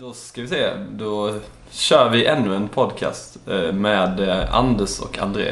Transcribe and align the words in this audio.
Då 0.00 0.12
ska 0.12 0.40
vi 0.40 0.48
se, 0.48 0.70
då 0.90 1.34
kör 1.70 2.08
vi 2.08 2.26
ännu 2.26 2.56
en 2.56 2.68
podcast 2.68 3.36
eh, 3.48 3.72
med 3.72 4.20
eh, 4.28 4.54
Anders 4.54 5.00
och 5.00 5.18
André. 5.18 5.48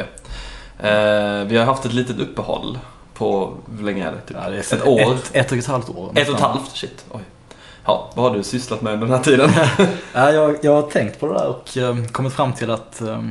Eh, 0.79 1.45
Vi 1.47 1.57
har 1.57 1.65
haft 1.65 1.85
ett 1.85 1.93
litet 1.93 2.19
uppehåll 2.19 2.79
på, 3.15 3.55
hur 3.79 3.85
länge 3.85 4.07
är 4.07 4.13
det? 4.13 4.21
Typ 4.21 4.37
Ja, 4.43 4.51
det 4.51 4.57
är 4.57 4.77
ett 4.77 4.87
år? 4.87 5.15
Ett, 5.15 5.31
ett 5.33 5.53
och 5.53 5.59
ett 5.59 5.67
halvt 5.67 5.89
år. 5.89 6.13
Ett 6.15 6.29
och 6.29 6.35
ett 6.35 6.41
halvt? 6.41 6.77
Shit, 6.77 7.05
oj. 7.11 7.21
Ja, 7.85 8.11
vad 8.15 8.31
har 8.31 8.37
du 8.37 8.43
sysslat 8.43 8.83
med 8.83 8.93
under 8.93 9.07
den 9.07 9.17
här 9.17 9.23
tiden? 9.23 9.51
Ja, 10.15 10.33
jag, 10.33 10.57
jag 10.63 10.73
har 10.83 10.91
tänkt 10.91 11.21
på 11.21 11.27
det 11.27 11.35
där 11.35 11.49
och 11.49 11.77
eh, 11.77 12.05
kommit 12.13 12.33
fram 12.33 12.53
till 12.53 12.71
att 12.71 13.01
eh, 13.01 13.25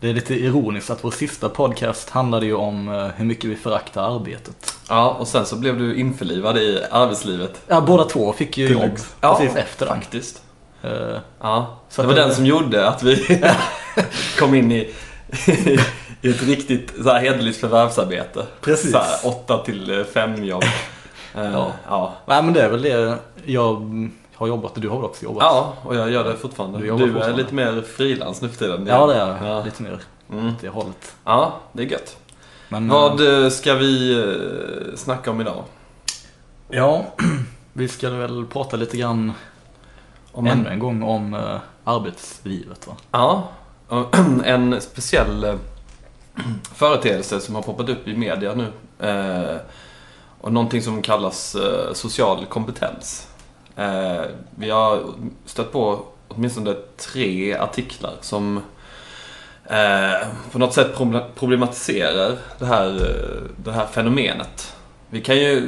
det 0.00 0.08
är 0.10 0.14
lite 0.14 0.34
ironiskt 0.34 0.90
att 0.90 1.04
vår 1.04 1.10
sista 1.10 1.48
podcast 1.48 2.10
handlade 2.10 2.46
ju 2.46 2.54
om 2.54 2.88
eh, 2.88 3.06
hur 3.16 3.24
mycket 3.24 3.44
vi 3.50 3.56
föraktar 3.56 4.16
arbetet. 4.16 4.74
ja, 4.88 5.10
och 5.18 5.28
sen 5.28 5.46
så 5.46 5.56
blev 5.56 5.78
du 5.78 5.96
införlivad 5.96 6.58
i 6.58 6.82
arbetslivet. 6.90 7.60
Ja, 7.66 7.80
båda 7.80 8.04
två 8.04 8.32
fick 8.32 8.58
ju 8.58 8.68
jobb 8.68 8.90
Ja, 9.20 9.36
precis 9.38 9.56
efter 9.56 9.86
den. 9.86 9.94
Faktiskt. 10.00 10.42
Eh, 10.82 10.90
Ja, 11.40 11.78
Så 11.88 12.02
det 12.02 12.08
var 12.08 12.14
det- 12.14 12.20
den 12.20 12.34
som 12.34 12.46
gjorde 12.46 12.88
att 12.88 13.02
vi 13.02 13.42
kom 14.38 14.54
in 14.54 14.72
i, 14.72 14.90
i 16.22 16.28
ett 16.30 16.42
riktigt 16.42 16.92
så 17.02 17.10
här 17.10 17.20
hederligt 17.20 17.60
förvärvsarbete. 17.60 18.46
Precis. 18.60 18.92
Så 18.92 18.98
här, 18.98 19.06
åtta 19.24 19.58
till 19.58 20.04
fem 20.14 20.44
jobb. 20.44 20.62
Eh, 21.34 21.52
Ja. 21.52 21.72
ja. 21.88 22.14
Nej 22.26 22.42
men 22.42 22.52
det 22.54 22.62
är 22.62 22.68
väl 22.68 22.82
det 22.82 23.18
jag 23.44 24.10
har 24.40 24.48
jobbat 24.48 24.72
och 24.74 24.80
du 24.80 24.88
har 24.88 24.96
väl 24.96 25.04
också 25.04 25.24
jobbat? 25.24 25.42
Ja, 25.42 25.74
och 25.82 25.94
jag 25.96 26.10
gör 26.10 26.24
det 26.24 26.36
fortfarande. 26.36 26.78
Du 26.78 26.96
Du, 26.96 27.18
är 27.18 27.32
lite 27.34 27.54
mer 27.54 27.82
frilans 27.82 28.42
nu 28.42 28.48
för 28.48 28.56
tiden. 28.58 28.86
Ja 28.86 29.06
det 29.06 29.14
är 29.14 29.28
jag. 29.28 29.48
Ja. 29.50 29.64
Lite 29.64 29.82
mer 29.82 30.00
Mm. 30.32 30.48
åt 30.48 30.60
det 30.60 30.68
hållet. 30.68 31.14
ja, 31.24 31.52
det 31.72 31.82
är 31.82 31.86
gött. 31.86 32.16
Men, 32.68 32.88
Vad 32.88 33.44
eh, 33.44 33.50
ska 33.50 33.74
vi 33.74 34.18
eh, 34.20 34.96
snacka 34.96 35.30
om 35.30 35.40
idag? 35.40 35.64
Ja, 36.68 37.04
vi 37.72 37.88
ska 37.88 38.10
väl 38.10 38.46
prata 38.46 38.76
lite 38.76 38.96
grann 38.96 39.32
Om 40.32 40.46
ännu 40.46 40.68
en 40.68 40.78
gång 40.78 41.02
om 41.02 41.34
eh, 41.34 41.56
arbetslivet 41.84 42.86
va? 42.86 42.92
Ja, 43.10 43.48
en 44.44 44.80
speciell 44.80 45.44
eh, 45.44 45.54
företeelse 46.74 47.40
som 47.40 47.54
har 47.54 47.62
poppat 47.62 47.88
upp 47.88 48.08
i 48.08 48.16
media 48.16 48.54
nu. 48.54 48.66
Eh, 49.08 49.56
och 50.40 50.52
någonting 50.52 50.82
som 50.82 51.02
kallas 51.02 51.54
eh, 51.54 51.92
social 51.92 52.46
kompetens. 52.46 53.26
Eh, 53.80 54.24
vi 54.54 54.70
har 54.70 55.02
stött 55.44 55.72
på 55.72 56.02
åtminstone 56.28 56.74
tre 56.96 57.54
artiklar 57.54 58.12
som 58.20 58.60
eh, 59.64 60.26
på 60.52 60.58
något 60.58 60.74
sätt 60.74 60.96
proble- 60.96 61.24
problematiserar 61.34 62.36
det 62.58 62.66
här, 62.66 62.86
eh, 62.88 63.42
det 63.64 63.72
här 63.72 63.86
fenomenet. 63.86 64.76
Vi 65.10 65.20
kan 65.20 65.36
ju 65.36 65.60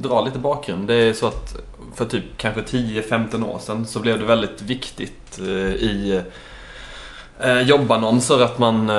dra 0.00 0.24
lite 0.24 0.38
bakgrund. 0.38 0.88
Det 0.88 0.94
är 0.94 1.12
så 1.12 1.26
att 1.26 1.56
för 1.94 2.04
typ 2.04 2.24
kanske 2.36 2.60
10-15 2.60 3.44
år 3.44 3.58
sedan 3.58 3.86
så 3.86 4.00
blev 4.00 4.18
det 4.18 4.24
väldigt 4.24 4.62
viktigt 4.62 5.38
i 5.38 6.20
jobbannonser 7.64 8.42
att 8.42 8.58
man 8.58 8.90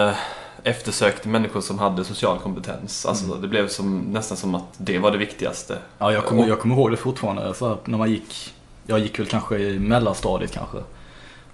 eftersökte 0.66 1.30
människor 1.30 1.62
som 1.62 1.80
hade 1.80 2.04
social 2.04 2.40
kompetens. 2.40 3.06
Alltså 3.06 3.36
det 3.36 3.48
blev 3.48 3.68
som, 3.68 4.00
nästan 4.00 4.38
som 4.38 4.56
att 4.56 4.74
det 4.78 5.00
var 5.00 5.12
det 5.12 5.18
viktigaste. 5.18 5.78
Ja, 5.98 6.12
jag 6.14 6.26
kommer, 6.26 6.48
jag 6.48 6.60
kommer 6.60 6.76
ihåg 6.76 6.92
det 6.92 6.98
fortfarande. 6.98 7.54
Så 7.54 7.72
att 7.72 7.88
när 7.88 7.98
man 7.98 8.10
gick, 8.12 8.54
jag 8.88 9.00
gick 9.00 9.20
väl 9.20 9.28
kanske 9.28 9.58
i 9.58 9.80
mellanstadiet 9.80 10.52
kanske. 10.52 10.78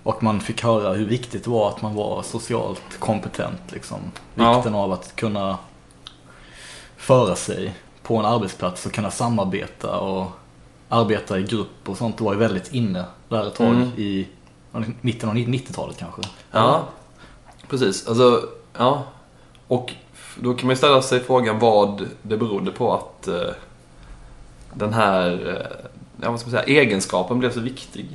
Och 0.03 0.23
man 0.23 0.39
fick 0.39 0.63
höra 0.63 0.93
hur 0.93 1.05
viktigt 1.05 1.43
det 1.43 1.49
var 1.49 1.69
att 1.69 1.81
man 1.81 1.95
var 1.95 2.23
socialt 2.23 2.99
kompetent. 2.99 3.61
Liksom. 3.71 3.97
Ja. 4.35 4.55
Vikten 4.55 4.75
av 4.75 4.91
att 4.91 5.15
kunna 5.15 5.57
föra 6.97 7.35
sig 7.35 7.73
på 8.03 8.17
en 8.17 8.25
arbetsplats 8.25 8.85
och 8.85 8.91
kunna 8.91 9.11
samarbeta 9.11 9.99
och 9.99 10.27
arbeta 10.89 11.39
i 11.39 11.43
grupp 11.43 11.89
och 11.89 11.97
sånt 11.97 12.21
var 12.21 12.33
ju 12.33 12.39
väldigt 12.39 12.73
inne 12.73 13.05
där 13.29 13.47
ett 13.47 13.55
tag 13.55 13.67
Mm. 13.67 13.87
i 13.97 14.27
mitten 15.01 15.29
av 15.29 15.35
90-talet 15.35 15.97
kanske. 15.97 16.21
Ja, 16.51 16.83
precis. 17.69 18.07
Alltså, 18.07 18.41
ja. 18.77 19.03
Och 19.67 19.93
då 20.35 20.53
kan 20.53 20.67
man 20.67 20.73
ju 20.73 20.77
ställa 20.77 21.01
sig 21.01 21.19
frågan 21.19 21.59
vad 21.59 22.07
det 22.21 22.37
berodde 22.37 22.71
på 22.71 22.93
att 22.93 23.27
eh, 23.27 23.49
den 24.73 24.93
här 24.93 25.31
eh, 25.49 25.85
ja, 26.21 26.31
vad 26.31 26.39
ska 26.39 26.49
man 26.49 26.63
säga, 26.63 26.81
egenskapen 26.81 27.39
blev 27.39 27.53
så 27.53 27.59
viktig. 27.59 28.05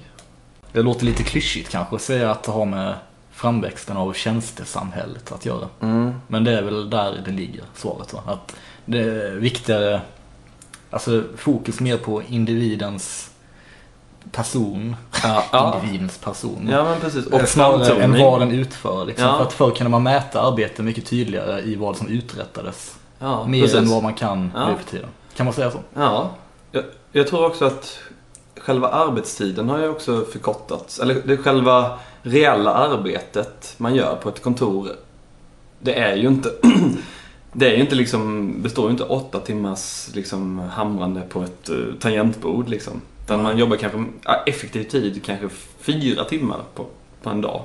Det 0.72 0.82
låter 0.82 1.04
lite 1.04 1.22
klyschigt 1.22 1.68
kanske 1.70 1.96
att 1.96 2.02
säga 2.02 2.30
att 2.30 2.42
det 2.42 2.52
har 2.52 2.64
med 2.64 2.94
framväxten 3.32 3.96
av 3.96 4.12
tjänstesamhället 4.12 5.32
att 5.32 5.46
göra. 5.46 5.68
Mm. 5.80 6.14
Men 6.26 6.44
det 6.44 6.58
är 6.58 6.62
väl 6.62 6.90
där 6.90 7.22
det 7.24 7.30
ligger, 7.30 7.62
svaret. 7.74 8.12
Va? 8.12 8.20
Att 8.26 8.56
det 8.84 8.98
är 9.00 9.30
viktigare, 9.30 10.00
alltså 10.90 11.22
fokus 11.36 11.80
mer 11.80 11.96
på 11.96 12.22
individens 12.28 13.30
person. 14.32 14.96
Ja. 15.22 15.80
Individens 15.84 16.18
person. 16.18 16.68
ja, 16.72 16.84
men 16.84 17.00
precis. 17.00 17.26
och 17.26 17.40
Och 17.40 17.48
snarare 17.48 18.02
än 18.02 18.18
vad 18.18 18.40
den 18.40 18.50
utför. 18.52 19.04
Liksom. 19.04 19.26
Ja. 19.26 19.36
För 19.36 19.44
att 19.44 19.52
förr 19.52 19.70
kunde 19.70 19.90
man 19.90 20.02
mäta 20.02 20.42
arbete 20.42 20.82
mycket 20.82 21.06
tydligare 21.06 21.60
i 21.60 21.74
vad 21.76 21.96
som 21.96 22.08
uträttades. 22.08 22.96
Ja, 23.18 23.46
Mer 23.46 23.62
precis. 23.62 23.76
än 23.78 23.88
vad 23.88 24.02
man 24.02 24.14
kan 24.14 24.50
Ja. 24.54 24.68
nu 24.68 24.76
för 24.76 24.90
tiden. 24.90 25.08
Kan 25.36 25.46
man 25.46 25.52
säga 25.54 25.70
så? 25.70 25.78
Ja, 25.94 26.30
jag, 26.72 26.84
jag 27.12 27.27
tror 27.27 27.47
också 27.47 27.65
att 27.65 27.99
själva 28.56 28.88
arbetstiden 28.88 29.69
har 29.69 29.78
ju 29.78 29.88
också 29.88 30.25
förkortats. 30.32 30.99
Eller 30.99 31.22
det 31.25 31.37
själva 31.37 31.99
reella 32.22 32.75
arbetet 32.75 33.75
man 33.77 33.94
gör 33.94 34.16
på 34.16 34.28
ett 34.28 34.43
kontor, 34.43 34.88
det 35.81 35.94
är 35.94 36.16
ju 36.16 36.28
inte 36.28 36.50
Det 37.59 37.71
är 37.71 37.75
ju 37.75 37.81
inte 37.81 37.94
liksom, 37.94 38.53
består 38.62 38.84
ju 38.84 38.91
inte 38.91 39.04
åtta 39.04 39.41
timmars 39.41 40.09
liksom 40.15 40.59
hamrande 40.59 41.21
på 41.21 41.43
ett 41.43 41.71
uh, 41.71 41.94
tangentbord 42.00 42.69
liksom. 42.69 43.00
Utan 43.25 43.43
man 43.43 43.59
jobbar 43.59 43.77
kanske, 43.77 44.04
effektiv 44.47 44.84
tid, 44.84 45.25
kanske 45.25 45.48
fyra 45.81 46.25
timmar 46.25 46.60
på, 46.75 46.87
på 47.22 47.31
en 47.31 47.41
dag. 47.41 47.62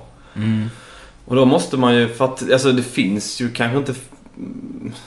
Och 1.26 1.36
då 1.36 1.46
måste 1.46 1.78
man 1.78 1.96
ju, 1.96 2.08
för 2.08 2.26
att 2.26 2.52
alltså 2.52 2.72
det 2.72 2.84
finns 2.84 3.42
ju 3.42 3.50
kanske 3.50 3.78
inte 3.78 3.92
mm, 3.92 4.02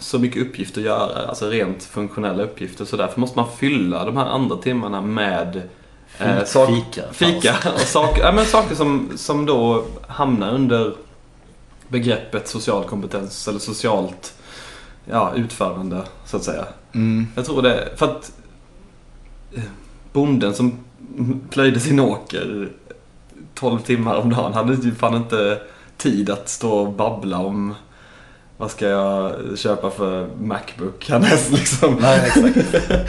så 0.01 0.19
mycket 0.19 0.43
uppgifter 0.43 0.81
att 0.81 0.87
göra, 0.87 1.27
alltså 1.27 1.49
rent 1.49 1.83
funktionella 1.83 2.43
uppgifter. 2.43 2.85
Så 2.85 2.97
därför 2.97 3.21
måste 3.21 3.39
man 3.39 3.49
fylla 3.57 4.05
de 4.05 4.17
här 4.17 4.27
andra 4.27 4.57
timmarna 4.57 5.01
med 5.01 5.63
eh, 6.19 6.45
sak- 6.45 6.69
fika. 6.69 7.03
fika 7.13 7.55
och 7.75 7.81
saker, 7.81 8.23
ja, 8.23 8.33
men 8.33 8.45
saker 8.47 8.75
som, 8.75 9.11
som 9.17 9.47
då 9.47 9.85
hamnar 10.09 10.55
under 10.55 10.95
begreppet 11.89 12.49
social 12.49 12.85
kompetens 12.85 13.49
eller 13.49 13.59
socialt 13.59 14.35
ja, 15.11 15.33
utförande 15.35 16.03
så 16.27 16.37
att 16.37 16.45
säga. 16.45 16.65
Mm. 16.93 17.27
Jag 17.35 17.45
tror 17.45 17.63
det, 17.63 17.89
för 17.97 18.07
att 18.07 18.33
eh, 19.53 19.63
bonden 20.13 20.55
som 20.55 20.79
plöjde 21.51 21.81
sin 21.81 22.01
åker 22.01 22.69
12 23.55 23.79
timmar 23.79 24.17
om 24.17 24.31
dagen 24.31 24.53
hade 24.55 24.75
ju 24.75 24.95
fan 24.95 25.15
inte 25.15 25.61
tid 25.97 26.31
att 26.31 26.49
stå 26.49 26.73
och 26.73 26.93
babbla 26.93 27.39
om 27.39 27.75
vad 28.57 28.71
ska 28.71 28.87
jag 28.89 29.33
köpa 29.59 29.91
för 29.91 30.29
Macbook 30.41 31.09
härnäst 31.09 31.51
liksom. 31.53 31.95
Nej, 32.01 32.21
exakt. 32.27 32.85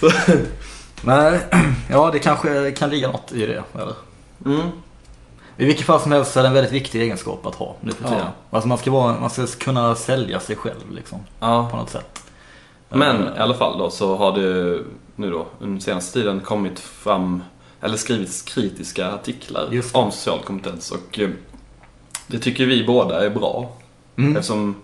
Så, 0.00 0.10
Nej, 1.02 1.40
ja 1.90 2.10
det 2.12 2.18
kanske 2.18 2.72
kan 2.72 2.90
ligga 2.90 3.08
något 3.08 3.32
i 3.32 3.46
det. 3.46 3.62
Eller? 3.74 3.94
mm, 4.46 4.68
I 5.56 5.64
vilket 5.64 5.86
fall 5.86 6.00
som 6.00 6.12
helst 6.12 6.36
är 6.36 6.42
det 6.42 6.48
en 6.48 6.54
väldigt 6.54 6.72
viktig 6.72 7.02
egenskap 7.02 7.46
att 7.46 7.54
ha 7.54 7.76
nu 7.80 7.92
för 7.92 8.04
Ja. 8.04 8.08
tiden. 8.10 8.26
Alltså 8.50 8.68
man 8.68 8.78
ska, 8.78 8.90
vara, 8.90 9.20
man 9.20 9.30
ska 9.30 9.46
kunna 9.46 9.94
sälja 9.94 10.40
sig 10.40 10.56
själv 10.56 10.92
liksom, 10.94 11.18
ja. 11.40 11.68
på 11.70 11.76
något 11.76 11.90
sätt. 11.90 12.22
Men 12.88 13.16
Eh, 13.28 13.36
i 13.36 13.38
alla 13.40 13.54
fall 13.54 13.78
då 13.78 13.90
så 13.90 14.16
har 14.16 14.32
det 14.32 14.80
nu 15.16 15.30
då 15.30 15.46
under 15.60 15.80
senaste 15.80 16.12
tiden 16.20 16.40
kommit 16.40 16.80
fram 16.80 17.42
eller 17.80 17.96
skrivits 17.96 18.42
kritiska 18.42 19.12
artiklar 19.12 19.80
om 19.92 20.10
social 20.12 20.38
kompetens 20.44 20.90
och 20.90 21.18
eh, 21.18 21.28
det 22.28 22.38
tycker 22.38 22.66
vi 22.66 22.84
båda 22.84 23.24
är 23.26 23.30
bra. 23.30 23.70
Mm. 24.16 24.36
Eftersom 24.36 24.76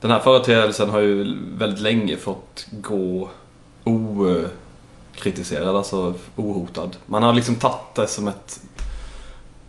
den 0.00 0.10
här 0.10 0.18
företeelsen 0.18 0.90
har 0.90 1.00
ju 1.00 1.36
väldigt 1.58 1.80
länge 1.80 2.16
fått 2.16 2.66
gå 2.70 3.28
okritiserad, 3.84 5.76
alltså 5.76 6.14
ohotad. 6.36 6.96
Man 7.06 7.22
har 7.22 7.32
liksom 7.32 7.54
tagit 7.54 7.94
det 7.94 8.06
som 8.06 8.28
ett 8.28 8.60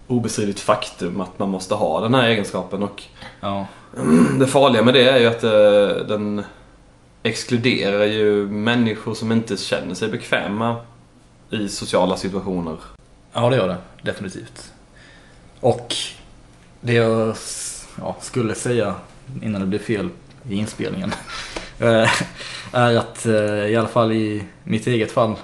obestridligt 0.08 0.60
faktum 0.60 1.22
att 1.22 1.40
man 1.40 1.50
måste 1.50 1.76
ha 1.76 2.02
den 2.02 2.14
här 2.14 2.28
egenskapen 2.28 2.84
och 2.84 3.04
Ja. 3.42 3.68
det 4.40 4.48
farliga 4.48 4.84
med 4.84 4.94
det 4.94 5.10
är 5.10 5.18
ju 5.20 5.26
att 5.26 5.44
eh, 5.44 6.08
den 6.08 6.44
exkluderar 7.24 8.06
ju 8.06 8.48
människor 8.48 9.14
som 9.14 9.32
inte 9.32 9.58
känner 9.58 9.96
sig 9.96 10.10
bekväma 10.10 10.76
i 11.50 11.70
sociala 11.70 12.18
situationer. 12.18 12.78
ja, 13.34 13.50
det 13.50 13.56
gör 13.56 13.68
det. 13.68 13.78
Definitivt. 14.02 14.72
Och 15.60 15.96
det 16.82 16.94
jag 16.94 17.36
ja, 17.98 18.16
skulle 18.22 18.56
säga 18.56 18.96
innan 19.44 19.62
det 19.62 19.68
blev 19.68 19.80
fel 19.80 20.10
i 20.50 20.56
inspelningen 20.56 21.14
eh, 21.80 22.12
är 22.72 22.98
att 22.98 23.26
eh, 23.26 23.66
i 23.66 23.76
alla 23.76 23.88
fall 23.88 24.12
i 24.12 24.44
mitt 24.64 24.88
eget 24.88 25.12
fall 25.12 25.36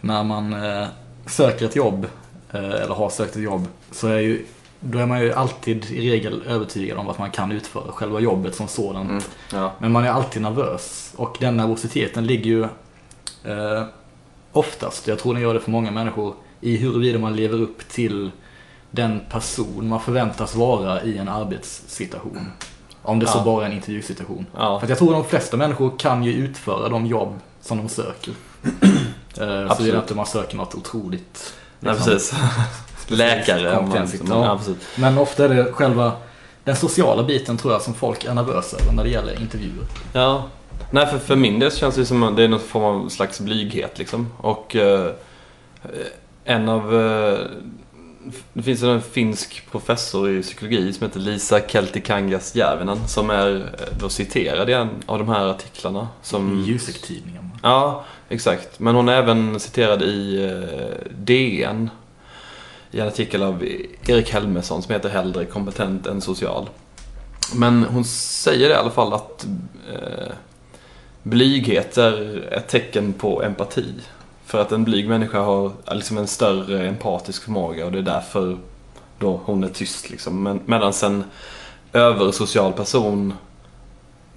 när 0.00 0.24
man 0.24 0.52
eh, 0.52 0.86
söker 1.26 1.64
ett 1.64 1.76
jobb 1.76 2.06
eller 2.52 2.94
har 2.94 3.10
sökt 3.10 3.36
ett 3.36 3.42
jobb 3.42 3.66
så 3.90 4.08
är 4.08 4.18
ju 4.18 4.44
då 4.80 4.98
är 4.98 5.06
man 5.06 5.22
ju 5.22 5.32
alltid 5.32 5.90
i 5.90 6.10
regel 6.10 6.42
övertygad 6.46 6.98
om 6.98 7.08
att 7.08 7.18
man 7.18 7.30
kan 7.30 7.52
utföra 7.52 7.92
själva 7.92 8.20
jobbet 8.20 8.54
som 8.54 8.68
sådant. 8.68 9.10
Mm. 9.10 9.22
Ja. 9.52 9.72
Men 9.78 9.92
man 9.92 10.04
är 10.04 10.10
alltid 10.10 10.42
nervös 10.42 11.12
och 11.16 11.36
den 11.40 11.56
nervositeten 11.56 12.26
ligger 12.26 12.50
ju 12.50 12.62
eh, 13.44 13.84
oftast, 14.52 15.06
jag 15.06 15.18
tror 15.18 15.34
den 15.34 15.42
gör 15.42 15.54
det 15.54 15.60
för 15.60 15.70
många 15.70 15.90
människor, 15.90 16.34
i 16.60 16.76
huruvida 16.76 17.18
man 17.18 17.36
lever 17.36 17.60
upp 17.60 17.88
till 17.88 18.30
den 18.90 19.20
person 19.30 19.88
man 19.88 20.00
förväntas 20.00 20.54
vara 20.54 21.02
i 21.02 21.18
en 21.18 21.28
arbetssituation. 21.28 22.52
Om 23.02 23.18
det 23.18 23.26
så 23.26 23.38
Ja. 23.38 23.44
bara 23.44 23.62
är 23.64 23.70
en 23.70 23.76
intervjusituation. 23.76 24.46
Ja. 24.56 24.78
För 24.78 24.86
att 24.86 24.90
jag 24.90 24.98
tror 24.98 25.12
de 25.12 25.24
flesta 25.24 25.56
människor 25.56 25.92
kan 25.98 26.24
ju 26.24 26.32
utföra 26.32 26.88
de 26.88 27.06
jobb 27.06 27.38
som 27.60 27.78
de 27.78 27.88
söker. 27.88 28.34
Eh, 29.40 29.74
Så 29.76 29.82
det 29.82 29.90
är 29.90 29.96
inte 29.96 30.14
man 30.14 30.26
söker 30.26 30.56
något 30.56 30.74
otroligt. 30.74 31.54
Nej, 31.80 31.94
liksom. 31.94 32.12
precis. 32.12 32.34
Läkare. 33.08 33.62
man 33.74 33.76
kompetens, 33.84 34.12
liksom- 34.12 34.42
ja. 34.42 34.60
Men 34.96 35.18
ofta 35.18 35.44
är 35.44 35.48
det 35.48 35.72
själva 35.72 36.12
den 36.64 36.76
sociala 36.76 37.22
biten 37.22 37.56
tror 37.56 37.72
jag 37.72 37.82
som 37.82 37.94
folk 37.94 38.24
är 38.24 38.34
nervösa 38.34 38.76
över 38.76 38.92
när 38.92 39.04
det 39.04 39.10
gäller 39.10 39.40
intervjuer. 39.40 39.84
Ja. 40.12 40.42
Nej, 40.90 41.06
för, 41.06 41.18
för 41.18 41.36
min 41.36 41.58
del 41.58 41.72
känns 41.72 41.94
det 41.94 42.06
som 42.06 42.22
att 42.22 42.36
det 42.36 42.42
är 42.44 42.48
någon 42.48 42.60
form 42.60 42.84
av 43.04 43.08
slags 43.08 43.40
blyghet 43.40 43.98
liksom. 43.98 44.32
Och 44.38 44.76
eh, 44.76 45.10
en 46.44 46.68
av... 46.68 46.94
Eh, 47.00 47.38
det 48.52 48.62
finns 48.62 48.82
en 48.82 49.02
finsk 49.02 49.62
professor 49.70 50.30
i 50.30 50.42
psykologi 50.42 50.92
som 50.92 51.06
heter 51.06 51.20
Lisa 51.20 51.60
Keltikangas 51.60 52.54
Järvinen 52.54 53.08
som 53.08 53.30
är 53.30 53.56
eh, 53.56 53.98
då 54.00 54.08
citerad 54.08 54.70
i 54.70 54.72
en 54.72 54.88
av 55.06 55.18
de 55.18 55.28
här 55.28 55.46
artiklarna. 55.46 56.08
Som, 56.22 56.58
I 56.58 56.62
Jusek-tidningen. 56.62 57.50
Ja, 57.62 58.04
exakt. 58.28 58.80
Men 58.80 58.94
hon 58.94 59.08
är 59.08 59.16
även 59.16 59.60
citerad 59.60 60.02
i 60.02 60.44
eh, 60.44 61.12
DN. 61.18 61.90
I 62.90 63.00
en 63.00 63.06
artikel 63.06 63.42
av 63.42 63.64
Erik 64.06 64.32
Helmersson 64.32 64.82
som 64.82 64.92
heter 64.92 65.08
Hellre 65.08 65.44
kompetent 65.44 66.06
än 66.06 66.20
social. 66.20 66.68
Men 67.54 67.84
hon 67.84 68.04
säger 68.04 68.70
i 68.70 68.74
alla 68.74 68.90
fall 68.90 69.12
att 69.12 69.46
eh, 69.92 70.32
blyghet 71.22 71.98
är 71.98 72.48
ett 72.52 72.68
tecken 72.68 73.12
på 73.12 73.42
empati. 73.42 73.94
För 74.48 74.60
att 74.60 74.72
en 74.72 74.84
blyg 74.84 75.08
människa 75.08 75.40
har 75.40 75.72
liksom 75.92 76.18
en 76.18 76.26
större 76.26 76.88
empatisk 76.88 77.44
förmåga 77.44 77.86
och 77.86 77.92
det 77.92 77.98
är 77.98 78.02
därför 78.02 78.58
då 79.18 79.40
hon 79.44 79.64
är 79.64 79.68
tyst. 79.68 80.10
Liksom. 80.10 80.42
Men, 80.42 80.60
medan 80.66 80.92
en 81.02 81.24
översocial 81.92 82.72
person 82.72 83.34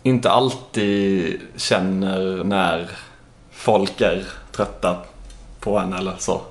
inte 0.04 0.32
alltid 0.32 1.40
känner 1.56 2.44
när 2.44 2.90
folk 3.52 4.02
är 4.02 4.28
trötta 4.52 4.98
på 5.60 5.78
en 5.78 5.94
eller 5.94 6.16
så. 6.18 6.42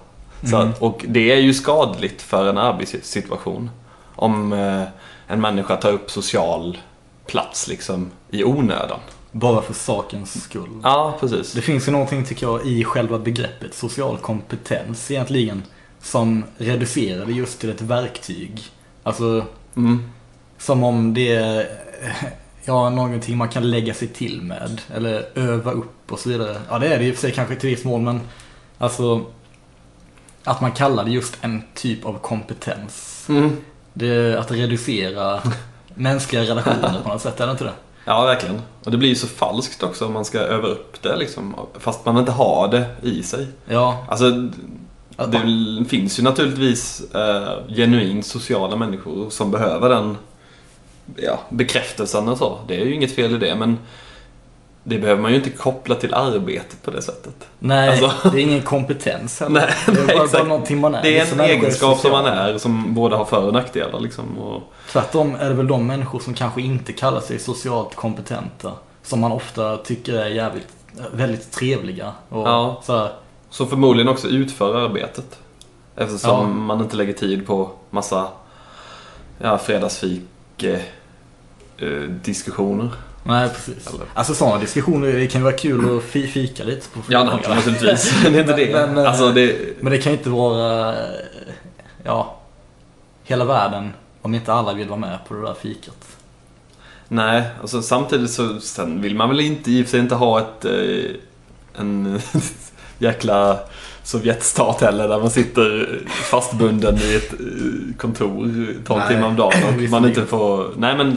så 0.44 0.56
Mm. 0.56 0.68
att, 0.68 0.82
och 0.82 1.04
det 1.08 1.32
är 1.32 1.40
ju 1.40 1.54
skadligt 1.54 2.22
för 2.22 2.48
en 2.48 2.58
arbetssituation. 2.58 3.70
Om 4.16 4.52
eh, 4.52 4.82
en 5.26 5.40
människa 5.40 5.76
tar 5.76 5.92
upp 5.92 6.10
social 6.10 6.78
plats 7.26 7.68
liksom 7.68 8.10
i 8.30 8.44
onödan. 8.44 9.00
Bara 9.32 9.62
för 9.62 9.74
sakens 9.74 10.42
skull. 10.42 10.80
Ja, 10.82 11.16
precis. 11.20 11.52
Det 11.52 11.60
finns 11.60 11.88
ju 11.88 11.92
någonting 11.92 12.24
tycker 12.24 12.46
jag 12.46 12.66
i 12.66 12.84
själva 12.84 13.18
begreppet 13.18 13.74
social 13.74 14.18
kompetens 14.18 15.10
egentligen. 15.10 15.62
Som 16.02 16.44
reducerar 16.58 17.26
det 17.26 17.32
just 17.32 17.60
till 17.60 17.70
ett 17.70 17.80
verktyg. 17.80 18.62
Alltså 19.02 19.44
Mm. 19.76 20.10
som 20.58 20.84
om 20.84 21.14
det 21.14 21.34
är 21.34 21.68
ja, 22.64 22.90
någonting 22.90 23.36
man 23.36 23.48
kan 23.48 23.70
lägga 23.70 23.94
sig 23.94 24.08
till 24.08 24.42
med. 24.42 24.80
Eller 24.94 25.28
öva 25.34 25.72
upp 25.72 26.12
och 26.12 26.18
så 26.18 26.28
vidare. 26.28 26.56
Ja 26.70 26.78
det 26.78 26.94
är 26.94 26.98
det 26.98 27.04
i 27.04 27.10
och 27.10 27.14
för 27.14 27.20
sig 27.20 27.32
kanske 27.32 27.56
till 27.56 27.70
viss 27.70 27.84
mån 27.84 28.04
men 28.04 28.20
alltså 28.78 29.24
att 30.44 30.60
man 30.60 30.72
kallar 30.72 31.04
det 31.04 31.10
just 31.10 31.38
en 31.40 31.62
typ 31.74 32.04
av 32.06 32.18
kompetens. 32.18 33.26
Mm. 33.28 33.56
Det 33.92 34.38
att 34.38 34.50
reducera 34.50 35.40
mänskliga 35.94 36.42
relationer 36.42 37.00
på 37.02 37.08
något 37.08 37.22
sätt, 37.22 37.40
är 37.40 37.46
det 37.46 37.52
inte 37.52 37.64
det? 37.64 37.72
Ja, 38.04 38.24
verkligen. 38.24 38.62
Och 38.84 38.90
det 38.90 38.96
blir 38.96 39.08
ju 39.08 39.14
så 39.14 39.26
falskt 39.26 39.82
också 39.82 40.06
om 40.06 40.12
man 40.12 40.24
ska 40.24 40.38
öva 40.38 40.68
upp 40.68 41.02
det 41.02 41.16
liksom. 41.16 41.54
Fast 41.78 42.04
man 42.04 42.16
inte 42.18 42.32
har 42.32 42.68
det 42.68 42.86
i 43.02 43.22
sig. 43.22 43.46
Ja, 43.66 44.04
Alltså, 44.08 44.30
det 45.28 45.84
finns 45.88 46.18
ju 46.18 46.22
naturligtvis 46.22 47.14
eh, 47.14 47.74
genuint 47.76 48.26
sociala 48.26 48.76
människor 48.76 49.30
som 49.30 49.50
behöver 49.50 49.88
den 49.88 50.16
ja, 51.16 51.40
bekräftelsen 51.48 52.28
och 52.28 52.38
så. 52.38 52.58
Det 52.68 52.80
är 52.80 52.84
ju 52.84 52.94
inget 52.94 53.14
fel 53.14 53.34
i 53.34 53.38
det, 53.38 53.54
men 53.54 53.78
det 54.84 54.98
behöver 54.98 55.22
man 55.22 55.30
ju 55.30 55.36
inte 55.36 55.50
koppla 55.50 55.94
till 55.94 56.14
arbetet 56.14 56.82
på 56.82 56.90
det 56.90 57.02
sättet. 57.02 57.48
nej, 57.58 57.88
Alltså- 58.02 58.30
det 58.30 58.38
är 58.38 58.42
ingen 58.42 58.62
kompetens 58.62 59.40
heller. 59.40 59.60
Nej, 59.60 59.74
det 59.86 60.00
är 60.00 60.06
nej, 60.06 60.16
bara, 60.16 60.26
bara 60.32 60.42
någonting 60.44 60.80
man 60.80 60.94
är. 60.94 61.02
Det 61.02 61.18
är 61.18 61.30
en 61.30 61.36
människor 61.36 61.56
egenskap 61.58 61.98
som 61.98 62.10
man 62.10 62.26
är 62.26 62.58
som 62.58 62.94
både 62.94 63.16
har 63.16 63.24
för 63.24 63.46
och 63.46 63.52
nackdelar 63.52 64.00
liksom. 64.00 64.38
Och, 64.38 64.62
Tvärtom 64.92 65.34
är 65.40 65.48
det 65.48 65.54
väl 65.54 65.66
de 65.66 65.86
människor 65.86 66.18
som 66.20 66.34
kanske 66.34 66.62
inte 66.62 66.92
kallar 66.92 67.20
sig 67.20 67.38
socialt 67.38 67.94
kompetenta. 67.94 68.72
Som 69.02 69.20
man 69.20 69.32
ofta 69.32 69.76
tycker 69.76 70.14
är 70.14 70.26
jävligt, 70.26 70.68
väldigt 71.12 71.52
trevliga. 71.52 72.12
Och 72.28 72.48
Ja. 72.48 72.80
så 72.84 72.98
här, 72.98 73.12
som 73.50 73.66
förmodligen 73.68 74.08
också 74.08 74.28
utför 74.28 74.74
arbetet. 74.84 75.38
Eftersom 75.96 76.30
Ja. 76.30 76.46
man 76.46 76.80
inte 76.80 76.96
lägger 76.96 77.12
tid 77.12 77.46
på 77.46 77.70
massa 77.90 78.28
ja, 79.38 79.58
fredagsfik 79.58 80.22
eh, 80.62 80.80
eh, 81.78 81.88
diskussioner. 82.24 82.88
Nej 83.24 83.48
precis. 83.48 83.86
Eller- 83.86 84.06
Alltså 84.14 84.34
sådana 84.34 84.58
diskussioner, 84.58 85.12
det 85.12 85.26
kan 85.26 85.40
ju 85.40 85.44
vara 85.44 85.56
kul 85.56 85.96
att 85.98 86.02
fi- 86.04 86.26
fika 86.26 86.64
lite 86.64 86.88
på 86.88 87.00
Ja, 87.08 87.24
naturligtvis. 87.48 88.12
det 88.22 88.28
är 88.38 88.40
inte 88.40 88.56
det. 88.56 88.72
Men, 88.72 88.94
men, 88.94 89.06
alltså, 89.06 89.32
det 89.32 89.56
Men 89.80 89.92
det 89.92 89.98
kan 89.98 90.12
ju 90.12 90.18
inte 90.18 90.30
vara, 90.30 90.94
ja, 92.04 92.36
hela 93.24 93.44
världen 93.44 93.92
om 94.22 94.34
inte 94.34 94.52
alla 94.52 94.72
vill 94.72 94.88
vara 94.88 95.00
med 95.00 95.18
på 95.28 95.34
det 95.34 95.42
där 95.42 95.54
fikat. 95.54 96.06
Nej, 97.08 97.42
alltså 97.60 97.82
samtidigt 97.82 98.30
så 98.30 98.60
sen 98.60 99.02
vill 99.02 99.14
man 99.16 99.28
väl 99.28 99.40
inte 99.40 99.70
i 99.70 99.84
sig 99.84 100.00
inte 100.00 100.14
ha 100.14 100.40
ett 100.40 100.64
eh, 100.64 101.10
en 101.80 102.20
jäkla 102.98 103.58
Sovjetstat 104.02 104.80
heller 104.80 105.08
där 105.08 105.18
man 105.18 105.30
sitter 105.30 106.00
fastbunden 106.06 106.96
i 106.96 107.14
ett 107.14 107.32
eh, 107.32 107.96
kontor 107.98 108.74
12 108.86 108.98
Nej, 109.00 109.08
timmar 109.08 109.28
om 109.28 109.36
dagen 109.36 109.62
och 109.68 109.82
man 109.90 110.04
inte 110.04 110.26
får... 110.26 110.70
Nej 110.76 110.96
men... 110.96 111.16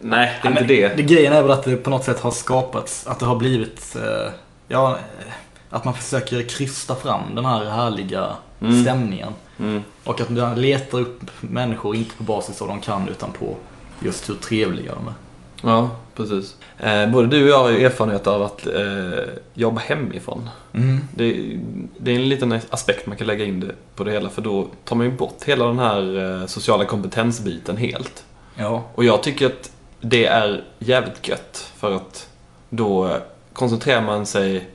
Nej, 0.00 0.38
det 0.42 0.48
är 0.48 0.52
inte 0.52 0.64
det. 0.64 0.88
det. 0.96 1.02
Grejen 1.02 1.32
är 1.32 1.42
väl 1.42 1.50
att 1.50 1.62
det 1.64 1.76
på 1.76 1.90
något 1.90 2.04
sätt 2.04 2.20
har 2.20 2.30
skapats, 2.30 3.06
att 3.06 3.18
det 3.18 3.26
har 3.26 3.36
blivit, 3.36 3.96
eh, 3.96 4.32
ja, 4.68 4.90
eh, 4.90 5.32
att 5.70 5.84
man 5.84 5.94
försöker 5.94 6.42
krysta 6.42 6.94
fram 6.94 7.34
den 7.34 7.44
här 7.44 7.64
härliga 7.64 8.26
Mm. 8.62 8.82
stämningen. 8.82 9.32
Mm. 9.58 9.82
Och 10.04 10.20
att 10.20 10.30
man 10.30 10.60
letar 10.60 11.00
upp 11.00 11.20
människor, 11.40 11.96
inte 11.96 12.16
på 12.16 12.22
basis 12.22 12.62
av 12.62 12.68
vad 12.68 12.76
de 12.76 12.80
kan, 12.82 13.08
utan 13.08 13.32
på 13.32 13.56
just 14.00 14.28
hur 14.28 14.34
trevliga 14.34 14.92
de 14.94 15.06
är. 15.08 15.14
Ja, 15.62 15.90
precis. 16.16 16.56
Eh, 16.78 17.10
både 17.10 17.28
du 17.28 17.42
och 17.42 17.48
jag 17.48 17.58
har 17.58 17.70
ju 17.70 17.84
erfarenhet 17.84 18.26
av 18.26 18.42
att 18.42 18.66
eh, 18.66 19.24
jobba 19.54 19.80
hemifrån. 19.80 20.48
Mm. 20.74 21.00
Det, 21.14 21.56
det 21.98 22.10
är 22.10 22.14
en 22.14 22.28
liten 22.28 22.60
aspekt 22.70 23.06
man 23.06 23.16
kan 23.16 23.26
lägga 23.26 23.44
in 23.44 23.60
det 23.60 23.74
på 23.96 24.04
det 24.04 24.12
hela 24.12 24.28
för 24.28 24.42
då 24.42 24.66
tar 24.84 24.96
man 24.96 25.06
ju 25.06 25.12
bort 25.12 25.42
hela 25.44 25.64
den 25.66 25.78
här 25.78 26.40
eh, 26.40 26.46
sociala 26.46 26.84
kompetensbiten 26.84 27.76
helt. 27.76 28.24
Ja, 28.56 28.84
Och 28.94 29.04
jag 29.04 29.22
tycker 29.22 29.46
att 29.46 29.70
det 30.00 30.26
är 30.26 30.64
jävligt 30.78 31.28
gött 31.28 31.72
för 31.76 31.96
att 31.96 32.28
då 32.68 33.06
eh, 33.06 33.16
koncentrerar 33.52 34.00
man 34.00 34.26
sig 34.26 34.68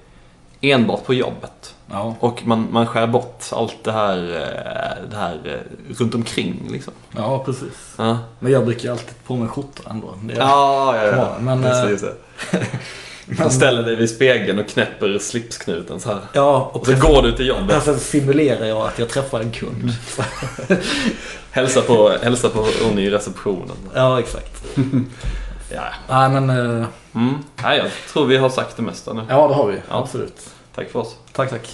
enbart 0.62 1.06
på 1.06 1.14
jobbet. 1.14 1.76
ja, 1.92 2.16
Och 2.20 2.48
man, 2.48 2.68
man 2.72 2.88
skär 2.88 3.08
bort 3.08 3.44
allt 3.52 3.84
det 3.84 3.92
här, 3.92 4.18
eh, 4.18 5.10
det 5.10 5.16
här 5.18 5.40
eh, 5.46 5.94
runt 6.00 6.16
omkring 6.16 6.68
liksom. 6.72 6.94
ja 7.16 7.44
precis. 7.46 7.94
Ja, 7.98 8.18
Men 8.40 8.52
jag 8.52 8.66
brukar 8.66 8.92
alltid 8.92 9.24
på 9.26 9.36
mig 9.36 9.48
skjorta 9.48 9.90
ändå. 9.90 10.14
Det 10.24 10.34
är, 10.34 10.38
ja, 10.38 10.98
ja. 10.98 11.04
ja. 11.06 11.36
Men, 11.40 11.64
Just 11.64 11.84
det, 11.84 11.90
just 11.90 12.04
det. 12.52 12.68
Man 13.26 13.52
ställer 13.52 13.84
dig 13.84 13.96
vid 13.96 14.10
spegeln 14.10 14.60
och 14.60 14.68
knäpper 14.68 15.20
slipsknuten 15.20 16.00
så 16.00 16.10
här. 16.10 16.20
Ja, 16.34 16.70
och 16.74 16.80
Och 16.82 16.88
så 16.88 16.96
går 16.96 17.22
du 17.22 17.32
till 17.32 17.48
jobbet. 17.48 17.84
Sen 17.84 18.00
simulerar 18.00 18.66
jag 18.66 18.78
att 18.78 19.00
jag 19.00 19.10
träffar 19.10 19.40
en 19.40 19.52
kund. 19.52 19.92
Hälsa 21.52 21.82
på, 21.82 22.18
hälsa 22.24 22.50
på 22.50 22.68
hon 22.84 23.00
i 23.00 23.10
receptionen. 23.10 23.76
Ja, 23.96 24.20
exakt. 24.20 24.64
Ja. 25.74 25.82
Nej, 26.10 26.30
men 26.30 26.50
eh, 26.82 26.86
Mm. 27.16 27.36
Nej, 27.64 27.78
jag 27.78 27.88
tror 28.14 28.26
vi 28.26 28.38
har 28.38 28.50
sagt 28.50 28.78
det 28.78 28.84
mesta 28.84 29.14
nu. 29.14 29.22
ja, 29.30 29.48
det 29.48 29.54
har 29.54 29.68
vi. 29.68 29.74
Ja. 29.90 30.00
Absolut. 30.00 30.50
Tack 30.76 30.90
för 30.92 31.00
oss. 31.00 31.16
Tack, 31.34 31.50
tack. 31.50 31.70